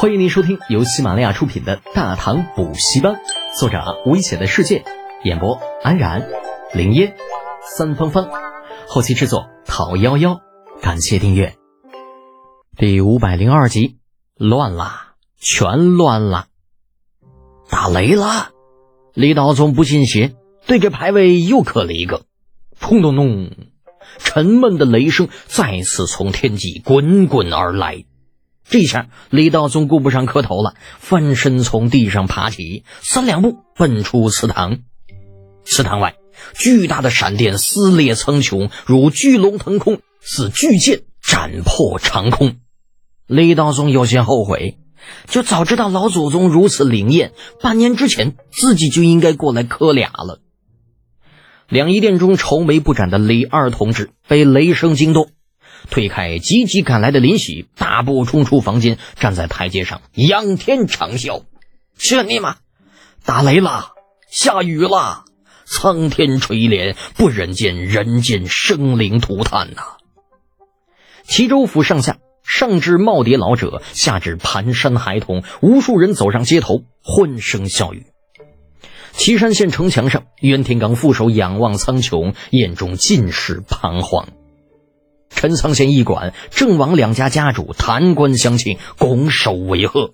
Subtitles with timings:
[0.00, 3.14] 欢迎您收听由喜马拉雅出品的《大唐补习班》，
[3.58, 4.84] 作者危险的世界，
[5.24, 6.28] 演播安然、
[6.72, 7.16] 林烟、
[7.76, 8.28] 三芳芳，
[8.86, 10.40] 后期制作陶幺幺。
[10.80, 11.56] 感谢订阅。
[12.76, 13.96] 第五百零二集，
[14.36, 16.46] 乱啦，全乱了，
[17.68, 18.50] 打雷了！
[19.14, 20.36] 李道宗不信邪，
[20.68, 22.22] 对着牌位又磕了一个，
[22.80, 23.50] 砰咚咚，
[24.18, 28.04] 沉闷的雷声再次从天际滚滚而来。
[28.68, 34.80] 这下李道宗顾不上磕头了，翻身从地上爬起，三两步奔出祠堂。
[35.64, 36.16] 祠堂外，
[36.54, 42.56] 巨大的闪电撕裂苍穹，如巨龙腾空，似巨剑斩破长空。
[43.26, 44.78] 李道宗有些后悔，
[45.26, 50.40] 就早知道老祖宗如此灵验，半年之前自己就应该过来磕俩了。
[51.68, 55.30] 两仪殿中愁眉不展的李二同志被雷声惊动。
[55.90, 61.44] 推开急急赶来的林喜，大步冲出房间，站在台阶上仰天长啸
[61.98, 62.56] ：“去你妈！
[63.24, 63.90] 打雷了，
[64.30, 65.24] 下雨了，
[65.64, 69.82] 苍天垂怜，不忍见人间生灵涂炭呐！”
[71.28, 78.06] 齐州府上下，上至耄耋老者，下至蹒跚孩童，无数人走上街头，欢声笑语。
[79.12, 84.28] 岐山县城墙上，袁天罡负手仰望苍穹，眼中尽是彷徨。
[85.30, 90.10] 陈仓县驿馆，郑王两家家主弹冠相庆，拱手为贺。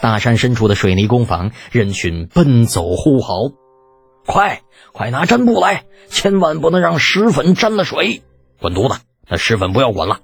[0.00, 3.34] 大山深处的水泥工坊，人群奔走呼号
[4.26, 8.22] ：“快快拿毡布来，千万不能让石粉沾了水！
[8.60, 10.18] 滚犊子，那石粉不要管了，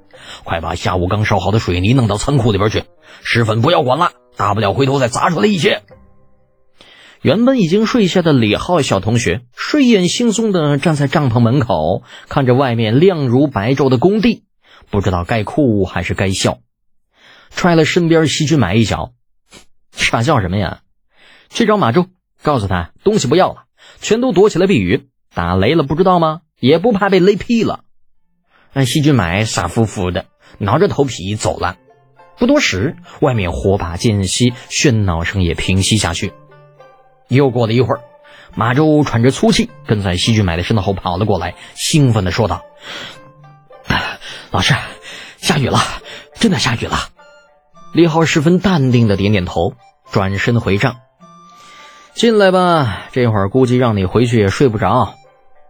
[0.44, 2.84] 快把下午刚烧好的水泥弄到仓库里边去。
[3.22, 5.82] 石粉不要管了，大不了回头再砸出来一些。”
[7.22, 14.44] 原本已经睡下的李浩小同学，睡眼惺忪的站在帐篷门口，看着外面亮如白昼的工地，
[14.88, 16.60] 不知道该哭还是该笑，
[17.50, 19.12] 踹了身边西君买一脚
[19.92, 20.80] ：“傻笑什么呀？
[21.50, 22.06] 去找马周，
[22.42, 23.64] 告诉他东西不要了，
[24.00, 25.08] 全都躲起来避雨。
[25.34, 26.40] 打雷了不知道吗？
[26.58, 27.84] 也不怕被雷劈了。”
[28.72, 30.24] 那西君买傻乎乎的，
[30.56, 31.76] 挠着头皮走了。
[32.38, 36.32] 不多时，外面火把间隙，喧闹声也平息下去。
[37.30, 38.00] 又过了一会儿，
[38.54, 42.62] 马周喘着粗气，跟在西俊买的身后跑了过来，兴奋地说道
[44.50, 44.74] ：“老师，
[45.38, 45.78] 下雨了，
[46.34, 46.98] 真的下雨了。”
[47.94, 49.74] 李浩十分淡定地点点头，
[50.10, 50.96] 转身回帐
[52.14, 55.14] ：“进来吧，这会儿估计让你回去也睡不着。”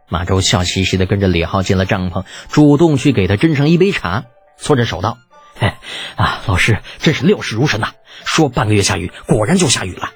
[0.08, 4.24] 马周笑嘻嘻地跟着李浩进了帐篷，主动去给他斟上一杯茶，
[4.56, 5.18] 搓着手道
[5.60, 5.74] ：“嘿，
[6.16, 7.92] 啊，老师真是料事如神呐！
[8.24, 10.10] 说半个月下雨，果然就下雨了。”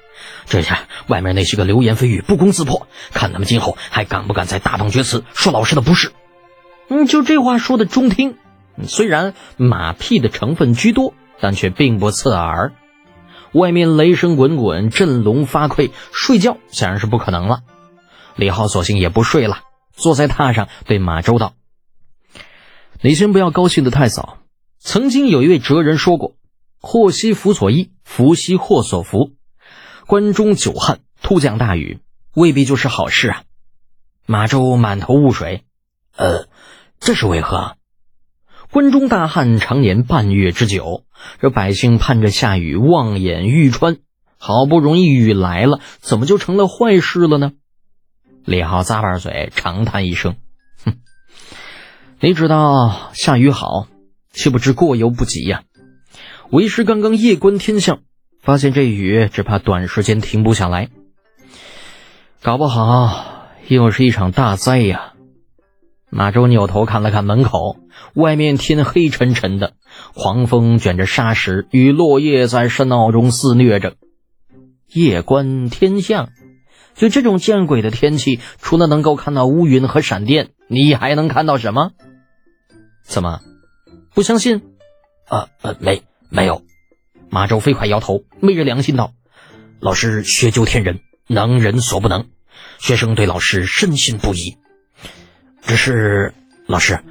[0.45, 6.11] 这下外面那些个流言蜚语不攻自破，看他们今后还敢不敢再大放厥词，说老师的不是。
[6.87, 8.37] 嗯，就这话说的中听，
[8.83, 12.73] 虽然马屁的成分居多，但却并不刺耳。
[13.53, 17.61] 外面雷声滚滚，振聋发聩，睡觉显然是不可能了。
[18.35, 19.61] 李浩索性也不睡了，
[19.93, 21.53] 坐在榻上对马周道
[23.01, 24.39] ：“你先不要高兴的太早。
[24.77, 26.35] 曾经有一位哲人说过
[26.81, 29.31] ：‘祸兮福所依，福兮祸所伏。’”
[30.07, 31.99] 关中久旱，突降大雨，
[32.35, 33.43] 未必就是好事啊！
[34.27, 35.63] 马周满头雾水，
[36.15, 36.47] 呃，
[36.99, 37.75] 这是为何？
[38.69, 41.05] 关中大旱常年半月之久，
[41.41, 43.97] 这百姓盼着下雨，望眼欲穿，
[44.37, 47.53] 好不容易雨来了，怎么就成了坏事了呢？
[48.43, 50.35] 李浩咂巴嘴，长叹一声
[50.85, 50.99] ：“哼，
[52.19, 53.87] 你知道下雨好，
[54.31, 55.63] 却不知过犹不及呀！
[56.51, 58.01] 为师刚刚夜观天象。”
[58.45, 60.89] 发现这雨只怕短时间停不下来，
[62.43, 65.13] 搞不好又是一场大灾呀！
[66.11, 67.77] 马周扭头看了看门口，
[68.13, 69.73] 外面天黑沉沉的，
[70.13, 73.95] 狂风卷着沙石与落叶在山坳中肆虐着。
[74.93, 76.29] 夜观天象，
[76.93, 81.93] 就这种见鬼的天气，除了能够看到乌云和闪电，你还能看到什么？
[83.03, 83.41] 怎么
[84.13, 84.61] 不相信？
[85.27, 86.61] 啊呃，没没有。
[87.35, 89.11] 马周飞快摇头，昧着良心道
[89.81, 92.27] ：“老师学究天人，能人所不能。
[92.79, 94.55] 学生对老师深信不疑。
[95.61, 96.33] 只是
[96.65, 97.03] 老师，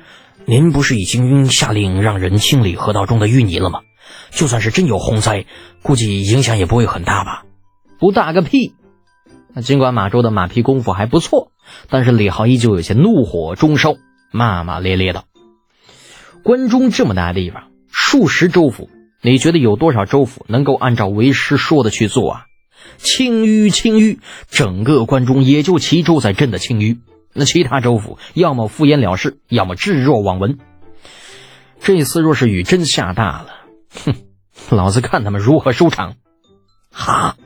[0.46, 3.80] 您不是已经下令让人清理河道中的淤泥了吗？
[4.30, 5.44] 就算是真有洪灾，
[5.82, 7.44] 估计影响也不会很大吧？
[7.98, 8.72] 不大个屁！
[9.54, 11.52] 那尽管马周的马屁功夫还不错，
[11.90, 13.96] 但是李浩依旧有些怒火中烧，
[14.32, 15.26] 骂骂咧咧道：
[16.42, 18.88] 关中这么大地方，数十州府。”
[19.26, 22.44] 你觉得有多少州府能够按照为师说的去做啊？
[22.98, 24.18] 清淤，清淤，
[24.50, 26.98] 整个关中也就齐州在镇的清淤，
[27.32, 30.58] 那其他州府要么敷衍了事，要么置若罔闻。
[31.80, 33.46] 这次若是雨真下大了，
[34.04, 34.14] 哼，
[34.76, 36.16] 老子看他们如何收场！
[36.92, 37.36] 哈，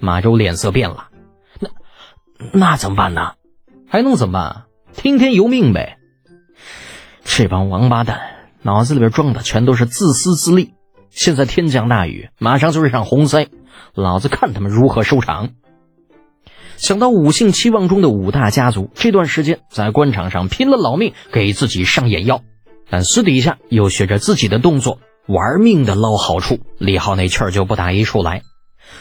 [0.00, 1.08] 马周脸色变了。
[1.58, 1.70] 那
[2.52, 3.32] 那怎么办呢？
[3.88, 4.64] 还能怎么办？
[4.92, 5.96] 听天由命呗。
[7.24, 8.20] 这帮王八蛋
[8.60, 10.74] 脑子里边装的全都是自私自利。
[11.10, 13.48] 现在天降大雨，马上就是场洪灾，
[13.94, 15.50] 老子看他们如何收场！
[16.76, 22.42] 想到五姓七望中的五大家族这段时间在官场上拼了老命给自己上眼药，
[22.88, 28.42] 但私底下又学着自己的动作玩命的捞好处，李浩那气儿就不打一处来。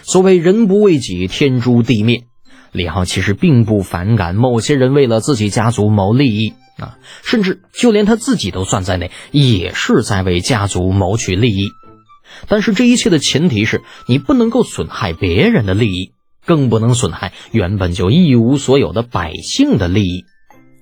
[0.01, 2.23] 所谓人不为己，天诛地灭。
[2.71, 11.69] 李浩其实并不反感某些人为了自己家族谋利益啊，甚至就连他自己都算在内，也是在为家族谋取利益。
[12.47, 16.13] 但是这一切的前提是你不能够损害别人的利益。
[16.45, 20.23] 更不能损害原本就一无所有的百姓的利益，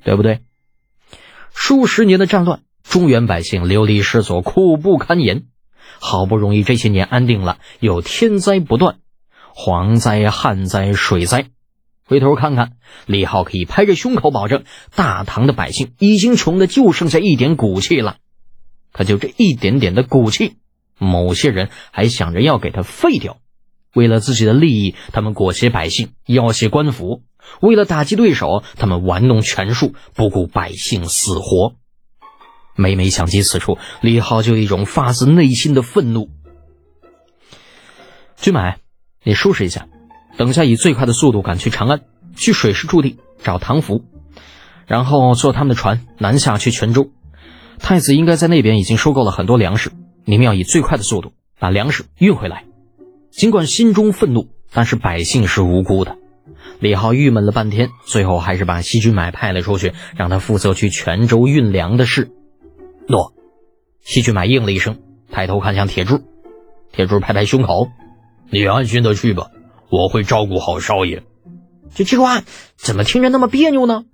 [0.03, 0.41] 对不对？
[1.55, 5.45] 数十年的战乱，中原百姓流离失所，苦不堪言。
[5.99, 8.97] 好不容易这些年安定了，又天灾不断，
[9.55, 11.47] 蝗灾、旱灾、水灾。
[12.05, 12.73] 回头看看，
[13.07, 18.17] 李浩可以拍着胸口保证，大唐的百姓已经穷的就剩下一点骨气了。
[18.91, 20.57] 可就这一点点的骨气，
[20.97, 23.37] 某些人还想着要给他废掉。
[23.93, 27.21] 为了自己的利益，他们裹挟百姓，要挟官府；
[27.61, 31.75] 为了打击对手，他们玩弄权术，不顾百姓死活。
[32.75, 36.29] 每每想及此处，李浩就有一种发自内心的愤怒。
[38.35, 38.79] 君买，
[39.23, 39.87] 你收拾一下，
[40.35, 42.01] 等下以最快的速度赶去长安，
[42.35, 44.03] 去水师驻地找唐福，
[44.87, 47.11] 然后坐他们的船南下去泉州。
[47.79, 49.93] 太子应该在那边已经收购了很多粮食，
[50.25, 52.65] 你们要以最快的速度把粮食运回来。
[53.29, 56.17] 尽管心中愤怒，但是百姓是无辜的。
[56.79, 62.31] 李浩郁闷了半天，最后还是把西军买派了出去，让他负责去泉州运粮的事。
[63.07, 63.33] 诺，
[64.01, 64.99] 西军买应了一声，
[65.31, 66.21] 抬头看向铁柱。
[66.91, 67.89] 铁柱拍拍胸口
[68.49, 69.51] ：“你安心的去吧，
[69.89, 71.23] 我会照顾好少爷。”
[71.93, 72.41] 这句话
[72.77, 74.05] 怎么听着那么别扭呢？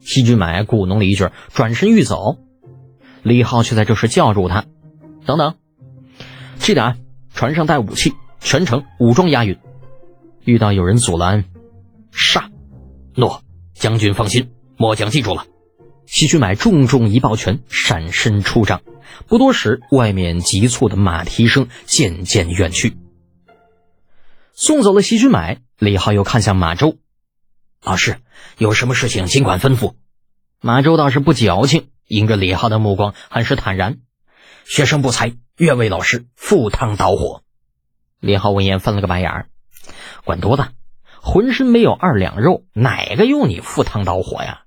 [0.00, 2.36] 西军买咕哝了一句，转身欲走。
[3.22, 4.66] 李浩却在这时叫住他
[5.26, 5.56] ：“等等，
[6.58, 6.96] 记得啊，
[7.34, 9.58] 船上带武器。”全程武装押运，
[10.44, 11.46] 遇到有人阻拦，
[12.12, 12.48] 杀！
[13.16, 13.42] 诺，
[13.74, 15.46] 将军放心，末将记住了。
[16.06, 18.82] 西区买重重一抱拳，闪身出帐。
[19.26, 22.96] 不多时，外面急促的马蹄声渐渐远去。
[24.52, 26.98] 送走了西区买，李浩又看向马周
[27.82, 28.18] 老师，
[28.58, 29.94] 有什么事情尽管吩咐。
[30.60, 33.98] 马周倒是不矫情，迎着李浩的目光，很是坦然。
[34.68, 37.42] 学生不才，愿为老师赴汤蹈火。
[38.18, 39.46] 李浩闻言翻了个白眼儿，
[40.24, 40.72] 管多大，
[41.22, 44.62] 浑身没有二两肉，哪个用你赴汤蹈火呀？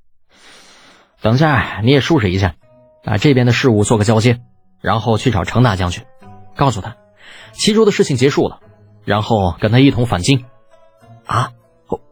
[1.21, 2.55] 等下你也收拾一下，
[3.03, 4.39] 把这边的事务做个交接，
[4.79, 6.05] 然后去找程大将军，
[6.55, 6.95] 告诉他
[7.51, 8.61] 齐州的事情结束了，
[9.03, 10.45] 然后跟他一同返京。
[11.25, 11.51] 啊，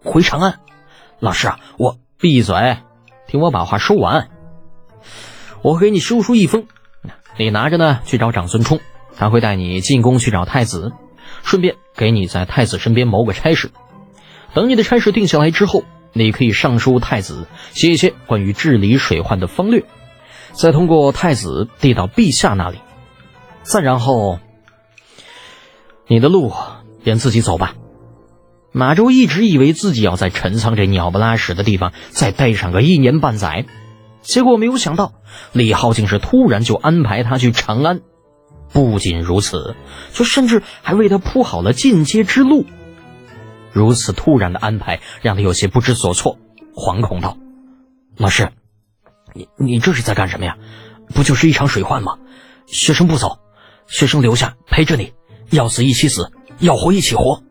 [0.04, 0.60] 回长安？
[1.20, 2.80] 老师啊，我闭嘴，
[3.28, 4.30] 听我把话说完。
[5.62, 6.68] 我给你叔叔一封，
[7.38, 8.80] 你拿着呢，去找长孙冲，
[9.16, 10.92] 他会带你进宫去找太子。
[11.44, 13.72] 顺便给你在太子身边谋个差事，
[14.54, 19.84] 等你的差事定下来之后，你可以上书太子，写一些关于治理水患的方略，
[20.54, 22.80] 再通过太子递到陛下那里，
[23.62, 24.40] 再然后，
[26.08, 26.54] 你的路
[27.04, 27.76] 便自己走吧。
[28.72, 33.66] 马周一直以为自己要在陈仓这鸟不拉屎的地方再待上个一年半载，
[34.28, 35.14] 结果没有想到
[35.54, 38.02] 李浩竟是突然就安排他去长安。
[38.74, 39.78] 不仅如此，
[40.12, 42.66] 就甚至还为他铺好了进阶之路。
[43.72, 46.38] 如此突然的安排，让他有些不知所措，
[46.76, 47.38] 惶恐道
[48.18, 48.52] ：“老师，
[49.34, 50.58] 你你这是在干什么呀？
[51.14, 52.18] 不就是一场水患吗？
[52.66, 53.40] 学生不走，
[53.88, 55.14] 学生留下陪着你，
[55.52, 57.42] 要死一起死，要活一起活。”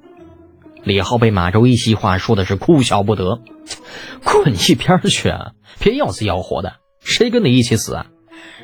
[0.87, 3.41] 李浩被马周一席话说的是哭笑不得，
[4.23, 5.29] 滚一边去！
[5.29, 5.51] 啊
[5.81, 8.07] 别要死要活的，谁跟你一起死啊？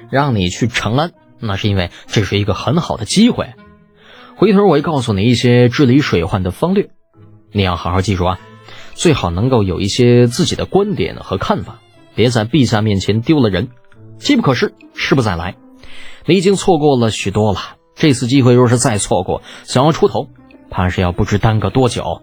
[0.08, 1.10] 让你去长安。
[1.40, 3.54] 那是因为这是一个很好的机会，
[4.36, 6.90] 回头我会告诉你一些治理水患的方略，
[7.50, 8.38] 你要好好记住啊，
[8.94, 11.80] 最好能够有一些自己的观点和看法，
[12.14, 13.70] 别在陛下面前丢了人。
[14.18, 15.56] 机不可失，失不再来，
[16.26, 17.58] 你已经错过了许多了，
[17.96, 20.28] 这次机会若是再错过，想要出头，
[20.72, 22.22] 怕是要不知耽搁多久。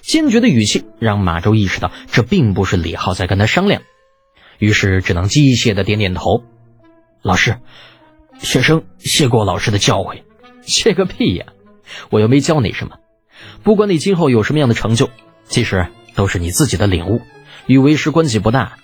[0.00, 3.82] 坚决的语气让马周意识到，这并不是李浩在跟他商量，
[4.58, 6.44] 于是只能机械的点点头，
[7.22, 7.58] 老师。
[8.38, 10.22] 学生谢过老师的教诲，
[10.62, 11.46] 谢个屁呀！
[12.08, 12.96] 我又没教你什么。
[13.62, 15.10] 不管你今后有什么样的成就，
[15.44, 17.20] 其实都是你自己的领悟，
[17.66, 18.78] 与为师关系不大。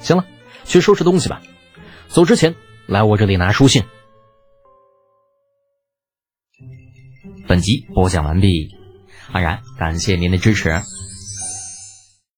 [0.00, 0.24] 行了，
[0.64, 1.42] 去收拾东西吧。
[2.08, 2.54] 走之前
[2.86, 3.82] 来我这里拿书信。
[7.48, 8.74] 本集播讲完毕，
[9.30, 10.82] 安然感谢您的支持。